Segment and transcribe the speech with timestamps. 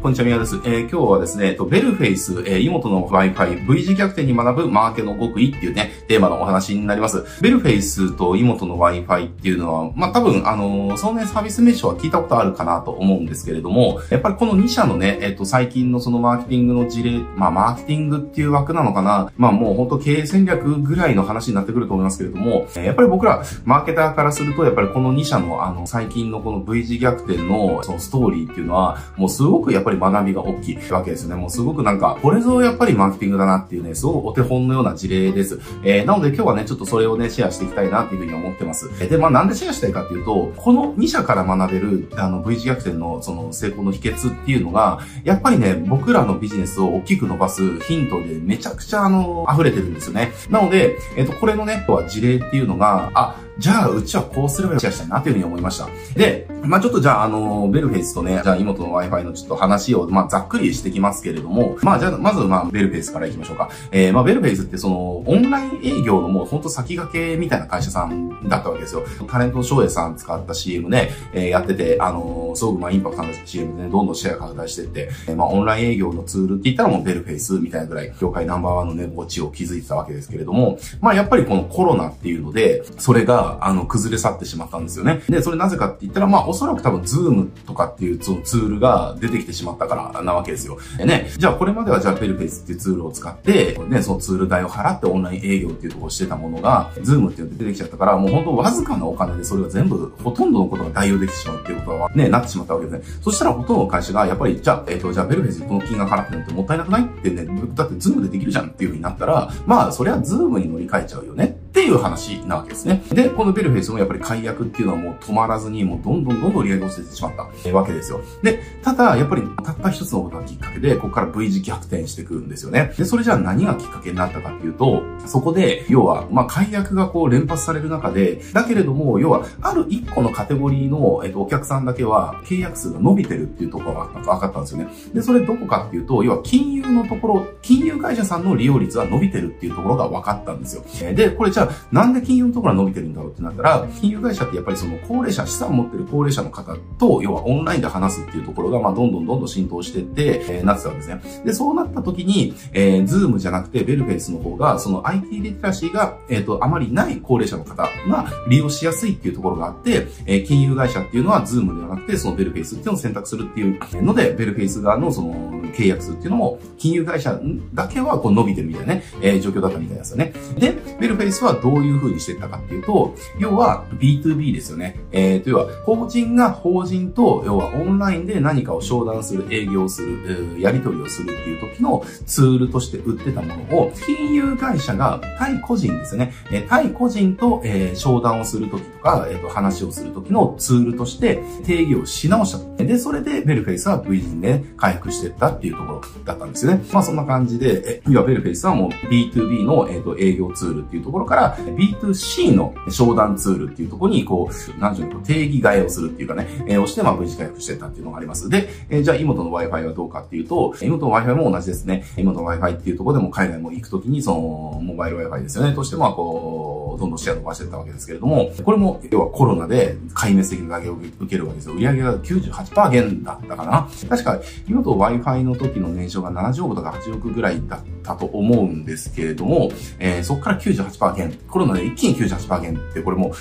[0.00, 0.56] こんにちは、宮です。
[0.64, 7.22] えー、今日はですね、えっとベルフェイス、えー、妹の Wi-Fi、V 字逆転に学ぶマーケの極意っていうね、テーマのお話になります。
[7.42, 31.36] ベルフェイスと妹の Wi-Fi っていうのは、まあ、多分、あのー、そのね、サービス名称は聞いたことあるかなと思うんですけれども、やっぱりこの2社のね、えっ、と、最近のそのマーケティングの事例、まあ、マーケティングっていう枠なのかな、まあ、もう本当経営戦略ぐらいの話になってくると思いますけれども、えー、やっぱり僕ら、マーケターからすると、やっぱりこの2社の、あの、最近のこの V 字逆転の、そのストーリーっていうのは、もうすごくやっぱり学びが大きいわけですよね。
[31.36, 35.60] もうすごくなんか、これぞやっぱりマーケティングだなっていうね、すごくお手本のような事例です。
[35.84, 38.88] えー、なので今日はね、ちょっとそれをね、シェアしていきたいなっていうふうに思ってます。
[39.08, 50.32] で、まあなんでシェアしたいかっていうと、この2社から学べる、あの、V 字逆転のその成功の秘訣っていうのが、やっぱりね、僕らのビジネスを大きく伸ばすヒントでめちゃくちゃあの、溢れてるんですよね。
[50.48, 55.86] なので、えっ、と、これのね、は事例っていうのが、あ、じゃあ、うちはこうすればよししたなというふうに思いました。
[56.14, 63.68] で、まあちょっとじゃあ、あの、ベルフェイスとね、じゃあ妹の Wi-Fi のちょっと話を、まあざっくりしてきますけれども、まあじゃあ、まずまあベルフェイスから行きましょうか。
[63.92, 69.04] えー、まあベルフェイスってその、オンライン営業のもうほんと先駆けみたいな会社さんだったわけですよ。
[69.28, 85.22] タレントの照英さん使った CM ね、えー、やってて、あのすごくまあインパクトの CM でね、どんどんシェア拡大してって、えー、まあオンライン営業のツールって言ったらもうベルフェイスみたいなぐらい、業界ナンバーワンのね、ポジを築いてたわけですけれども、まあやっぱりこのコロナっていうので、それが、あの、崩れ去ってしまったんですよね。
[85.28, 90.78] で、それなぜかって言ったら、まあ、おそらく多分、ズームとかっていうそのツールが出てきてしまったからなわけですよ。
[90.98, 103.20] でね、じゃあこれまではじゃあベルフェイスっていうツールを使って、ね、そのツール代を払ってオンライン営業っていうところをしてたものが、ズームっていうの出てきちゃったから、もう本当わずかなお金でそれが全部、ほとんどのことが代用できてしまうっていうことはね、なってしまったわけですね。
[103.22, 111.59] そしたらほとんどの会社が、やっぱり、じゃあ、えっ、ー、と、じゃあベルフェイスにこの金額払ってるってもったいなくないってね、だってズームでできるじゃんっていう風になったら、まあ、それはズームに乗り換えちゃうよね
[111.90, 113.02] いう話なわけですね。
[113.10, 118.20] で、このベルフェイスもやっぱり解約っていうのはもう止まらずに、もうどんどんどんどん売り上げを捨ててしまったわけですよ。
[118.42, 122.92] で、ただ、やっぱりたった一つのことがきっかけで、ここから V 字逆転してくるんですよね。
[122.96, 134.88] で、それじゃあ何がきっかけになったかっていうと、そこで、要は、まあ、解約がこう連発される中で、だけれども、要は、ある一個のカテゴリーの、えっと、お客さんだけは、契約数が伸びてるっていうところが分かったんですよね。
[135.14, 140.82] で、それどこかっていうと、要は、金融のところ、金融会社さんの利用率は伸びてるっていうところが分かったんですよ。
[141.14, 151.42] で、これじゃあ、なんで金融のところが伸びてるんだろうってなったら、金融会社ってやっぱりその高齢者、資産を持ってる高齢者の方と、要はオンラインで話すっていうところが、まあ、どんどんどんどん浸透してって、えー、なってたわけですね。
[151.44, 167.38] で、そうなった時に、えー、 Zoomじゃなくて、ベルフェイスの方が、その IT リテラシーが、えっ、ー、と、あまりない高齢者の方が利用しやすいっていうところがあって、えー、金融会社っていうのは、 Zoomではなくて、そのベルフェイスっていうのを選択するっていうので、ベルフェイス側のその、契約数っていうのも、金融会社
[167.74, 170.32] だけはこう伸びてるみたいなね、えー、状況だったみたいですよね。
[170.58, 175.00] で、ベルフェイスはどういう風にしていったかっていうと、要は B2B ですよね。
[175.12, 186.32] えー、と、要は、法人が法人と、要はオンラインで何かを商談する、営業する、やり取りをするっていう時のツールとして売ってたものを、金融会社が対個人ですよね。
[186.50, 192.79] えー、対個人と、えー、商談をする時とか、えっ、ー、と、話をする時のツールとして定義をし直した。
[192.86, 196.84] で、それでベルフェイスは V 人で回復していったっていうところだったんですよね。
[196.92, 208.48] まあそんな感じで、え、要はベルフェイスはもう B2B の、え、ー、と、営業ツールっていうところから B2C の商談ツールっていうところに、こう、なんていうの、定義替えをするっていうかね、えー、をして、まあ、V 字回復していったっていうのがあります。
[208.48, 212.04] で、えー、じゃあ、妹の Wi-Fi はどうかっていうと、妹の Wi-Fi も同じですね。
[212.16, 221.74] 妹の Wi-Fi っていうところでも海外も行くときに、その、モバイル Wi-Fi ですよね、としても、こう、どんどんシェア伸ばしていったわけですけれども、これも、要はコロナで壊滅的な打撃を受けるわけですよ。
[221.74, 223.88] 売上が98%減だったかな。
[224.08, 231.38] 確か、妹 Wi-Fi の時の年商が70億とか8億ぐらいだったと思うんですけれども、えー、そこから98%減。
[231.48, 233.32] コロナで一気に98%減って、これもう、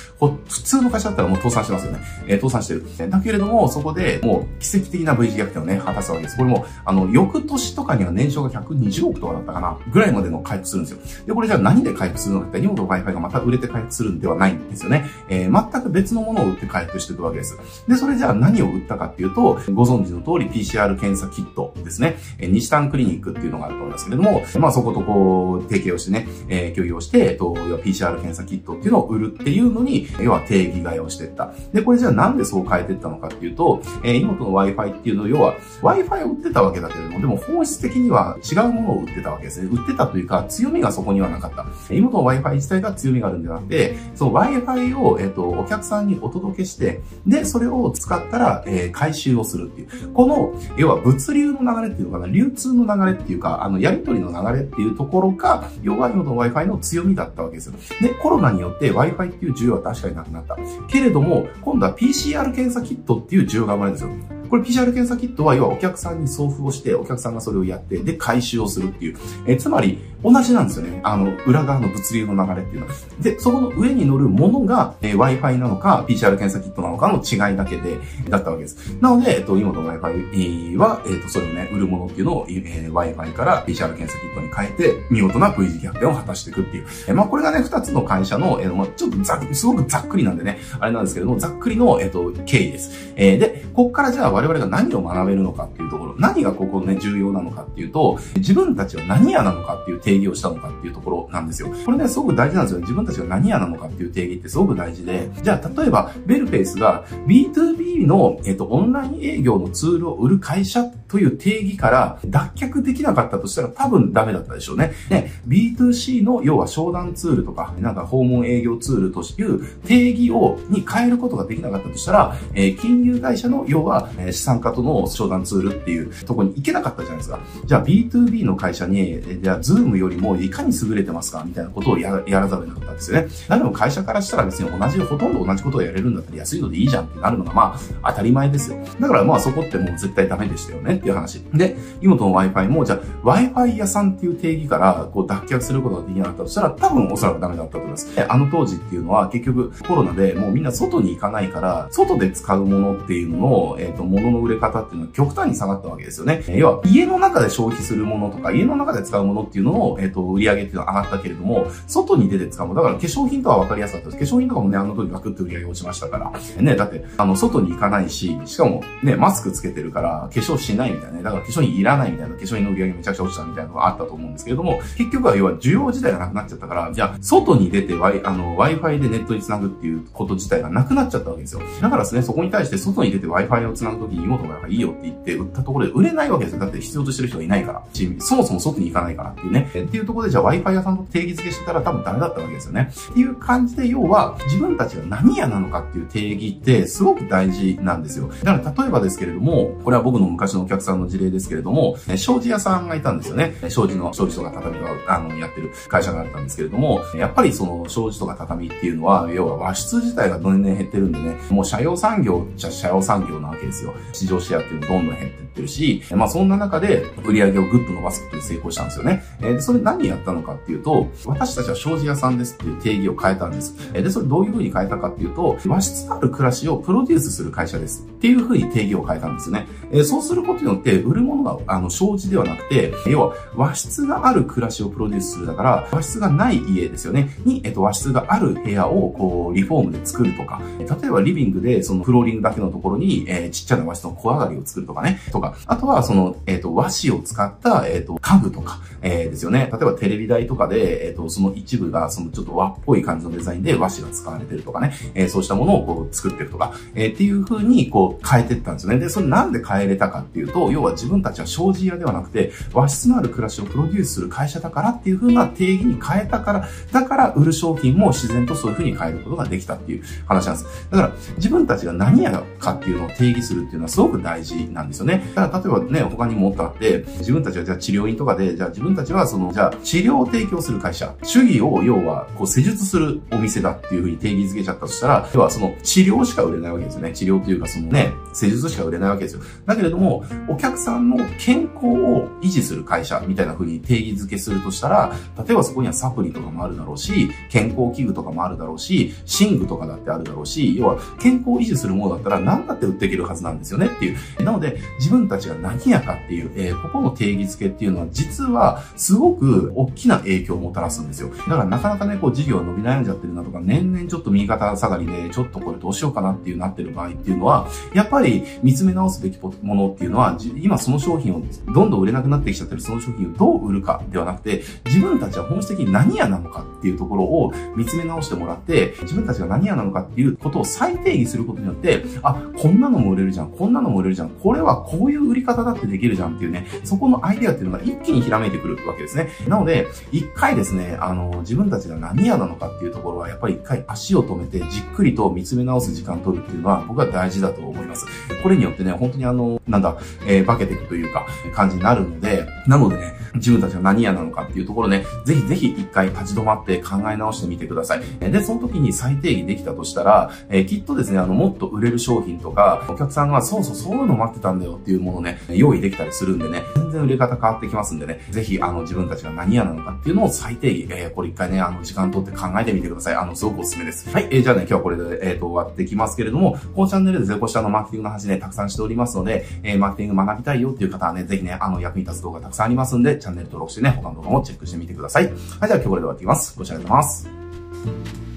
[0.47, 1.99] 普通の会社だったらもう倒産してますよね。
[2.27, 3.09] えー、倒産してる。
[3.09, 6.37] だけれども、そこでもう奇跡的な V 字逆転をね、果たすわけです。
[6.37, 11.25] これも、あの、翌年とかには年商が120億とかだったかな、ぐらいまでの回復するんですよ。
[11.27, 15.05] で、これじゃあ何で回復するのかって、日本の Wi-Fi がまた売れて回復するんではないんですよね。
[15.29, 17.57] えー、全く別のものを売って回復していくわけです。
[17.87, 22.17] で、それじゃあ何を売ったかっていうと、ご存知の通り PCR 検査キットですね。
[22.37, 31.51] えー、西丹クリニックっていうのがあると思いますけれども、まあそことこう、提携をしてね、えー、協議をして、えっと、要は PCR 検査キットっていうのを売るっていうのに、要は定義替えをしていった。
[31.73, 39.69] で、これじゃあなんでそう変えていったのかっていうと、えー、妹の Wi-Fi っていうのを、要は Wi-Fi を売ってたわけだけれども、でも本質的には違うものを売ってたわけですね。
[39.71, 41.65] 売ってたというか、強みがそこにはなかった。
[41.93, 50.13] 妹の Wi-Fi 自体が強みがあるんではなくて、その Wi-Fi を、えっ、と、お客さんにお届けして、で、それを使ったら、えー、回収をするっていう。
[50.13, 57.73] この、要は物流の流れっていうのかな、流通の流れっていうか、あの、やり取りの流れ流れっていうところが、要は妹の Wi-Fi の強みだったわけですよ。
[58.01, 60.57] で、コロナによって Wi-Fi っていう需要は確かになくなった。
[60.87, 64.38] けれども、今度は PCR 検査キットっていう需要が生まれるんですよ。
[64.49, 69.17] これ PCR 検査キットは要はお客さんに送付をして、お客さんがそれをやって、で、回収をするっていう。
[69.45, 70.99] えつまり、同じなんですよね。
[71.03, 72.93] あの、裏側の物流の流れっていうのは。
[73.21, 77.97] で、そこの上に乗るものが、えー、Wi-Fi なのか、PCR 検査キットなのかの違いだけで、
[78.27, 78.97] だったわけです。
[78.99, 86.85] なので、えっと、今の Wi-Fi は、えっと、それをね、売るものっていうのを、えー、Wi-Fi から PCR 検査キットに変えて、見事な V 字逆転を果たしていくっていう。
[87.07, 93.13] えー、まあ、これがね、二つの会社の、えー、まあ、ちょっとざすごくざっくりなんでね、あれなんですけども、ざっくりの、えっと、経緯です。
[93.15, 101.69] えー、で、ここからじゃあ我々が何を学べるのかっていうところ、何がここね、重要なのかっていうと、自分たちは何屋なのかっていう定義をしたのかっていうところなんですよ。
[101.85, 102.79] これね、すごく大事なんですよ。
[102.79, 114.93] 自分たちが何屋なのかっていう定義ってすごく大事で、じゃあ、例えば、ベルフェイスが B2B の、えっと、オンライン営業のツールを売る会社っという定義から脱却できなかったとしたら多分ダメだったでしょうね。
[115.09, 127.39] ね、B2C の要は商談ツールとか、なんか訪問営業ツールという定義を、に変えることができなかったとしたら、えー、金融会社の要は、えー、資産家との商談ツールっていうところに行けなかったじゃないですか。
[127.65, 133.27] じゃあ B2B の会社に、じゃあ Zoom よりもいかに優れてますかみたいなことをややらざるを得なかったんですよね。
[133.47, 138.77] なので会社からしたら別に同じ、ほとんど同じことをやれるんだったら安いのでいいじゃんってなるのがまあ当たり前ですよ。
[138.99, 141.43] だからまあそこってもう絶対ダメでしたよねっていう話。
[141.53, 148.07] で、妹の Wi-Fi も、じゃあ Wi-Fi 屋さんっていう定義からこう脱却することができなかったとしたら、多分おそらくダメだったと思います。
[148.27, 156.43] あの当時っていうのは結局コロナでもうみんな外に行かないから、外で使うものっていうのの、えっ、ー、と、物の売れ方っていうのは極端に下がったわけですよね。
[156.47, 164.31] 要は、家の中で消費するものとか、家の中で使うものっていうのの、えっ、ー、と、売り上げっていうのは上がったけれども、外に出て使うもの、だから化粧品とは分かりやすかったです。
[164.31, 166.31] 化粧品とかもね、あの時ガクッと売り上げ落ちましたから。
[166.61, 171.23] ね、だって、あの、外に行かないし、しかもね、マスクつけてるから、化粧しないみたいなね。
[171.23, 181.61] だから化粧品いらないみたいな、化粧品の売り上げめちゃくちゃ落ちたみたいなのがあったと思うんですけれども、結局は要は需要自体がなくなっちゃったから、じゃあ、外に出て Wi、あの、Wi-Fi でネットにつなぐっていうこと自体がなくなっちゃったわけですよ。
[181.81, 186.59] だからですね、そこに対して外に出て Wi-Fi をつなぐときに妹がいいよって言って売ったところで売れないわけですよ。
[186.59, 187.83] だって必要としてる人がいないから。
[188.19, 189.69] そもそも外に行かないからっていうね。
[189.69, 192.91] っていうところでじゃあ Wi-Fi 屋さんと定義付けしてたら多分ダメだったわけですよね。
[193.11, 198.29] っていう感じで要は自分たちが何屋なのかっていう定義ってすごく大事なんですよ。
[198.43, 203.55] だから例えばですけれども、これは僕の昔のお客さんの事例ですけれども、障子屋さんがいたんですよね。
[203.69, 213.93] 障子の、障子とか畳が、あの、やってる会社があったんですけれども、やっぱりその障子とか畳っていうのは、要は和室自体が年々減ってるんでね、もう社用産業じゃ社用産業なわけですよ。
[214.13, 219.23] 市場シェアっていうのどんどん減ってってるし、まあそんな中で売り上げをぐっと伸ばすことに成功したんですよね。
[219.41, 223.75] えで、それ何やったのかっていうと、私たちは障子屋さんですっていう定義を変えたんです。
[223.93, 229.67] えで、それどういう風に変えたかっていうと、和室ある暮らしをプロデュースする会社ですっていう風に定義を変えたんですよね。
[229.91, 237.35] えそうすることによって、売るものが、あの、障子ではなくて、要は和室がある暮らしをプロデュースするだから、和室がない家ですよね。
[237.45, 249.69] に、えっと、和室がある部屋をこう、リフォームで作るとか、例えばリビングでそのフローリングだけのところに、えー、ちっちゃな和室の小上がりを作るとかね、とか、あとはその、えっ、ー、と、和紙を使った、えっ、ー、と、家具とか、えー、ですよね。
[249.71, 258.99] 例えばテレビ台とかで、えっ、と、その一部が、そのちょっと和っぽい感じのデザインで和紙が使われてるとかね、えそうしたものをこう作ってるとか、えっていう風にこう変えてったんですよね。
[258.99, 270.87] で、それなんで変えれたかっていうと、要は自分たちは障子屋ではなくて、和室のある暮らしをプロデュースする会社だからっていう風な定義に変えたから、だから売る商品も自然とそういう風に変えることができたっていう話なんです。
[270.89, 275.23] だから、自分たちが何やかっていうのを定義するっていうのはすごく大事なんですよね。
[275.35, 287.11] だから例えばね、他にもっとあって、自分たちはじゃあ治療院とかで、じゃあ自分たちはその、じゃあ治療を提供する会社、主義を要は、こう施術するお店だっていうふうに定義づけちゃったとしたら、要はその治療しか売れないわけですよね。
[287.13, 289.41] 治療というかそのね、施術しか売れないわけですよ。
[289.65, 304.43] だけれども、お客さんの健康を維持する会社みたいな風に定義づけするとしたら、例えばそこにはサプリとかもあるだろうし、健康器具とかもあるだろうし、寝具とかだってあるだろうし、要は健康を維持するものだったら何だって売っていけるはずなんですよねっていう。
[304.43, 311.29] なので、自分たちが何やかっていう、えー、ここの定義づけっていうのは実はすごく大きな影響をもたらすんですよ。
[311.29, 321.41] だからなかなかね、こう事業が伸び悩んじゃってるなとか、年々ちょっと右肩下がりで、ちょっとこれどうしようかなっていうなってる場合っていうのは、やっぱり見つめ直すべきものっていうのは、今その商品を
[321.73, 339.29] どんどん売れなくなってきちゃってるその商品をどう売るかではなくて、自分たちは本質的に何屋なのかっていうところを見つめ直してもらって、自分たちが何屋なのかっていうことを再定義することによって、あ、こんなのも売れるじゃん、こんなのも売れるじゃん、これはこういう売り方だってできるじゃんっていうね、そこのアイデアっていうのが一気にひらめいてくるわけですね。
[339.47, 348.05] なので、一回ですね、あの、自分たちが何屋なのかっていうところは、やっぱり一回足を止めて、じっくりと見つめ直す時間を取るっていうのは、僕は大事だと思います。
[348.41, 358.01] これによってね、本当にあの、なんだ、えー、化けていくというか、感じになるので、なのでね、自分たちが何屋なのかっていうところね、ぜひぜひ一回立ち止まって考え直してみてください。
[358.19, 373.15] で、その時に再定義できたとしたら、えー、きっとですね、あの、もっと売れる商品とか、お客さんがそうそうそういうの待ってたんだよっていうものね、用意できたりするんでね、全然売れ方変わってきますんでね、ぜひ、あの、自分たちが何屋なのかっていうのを再定義、えー、これ一回ね、あの、時間とって考えてみてください。
[373.15, 374.09] あの、すごくおすすめです。
[374.09, 385.25] はい、えー、じゃあね、今日はこれで、えっ、と、終わってきますけれども、このチャンネルでゼコ下のマーケティングの話ね、たくさんしておりますので、えー、マーケティング学びたいよっていう方はね、ぜひね、あの、役に立つ動画たくさんありますんで、チャンネル登録してね、他の動画もチェックしてみてください。
[385.25, 386.57] はい、じゃあ今日これで終わっていきます。
[386.57, 388.28] ご視聴ありがとうございます。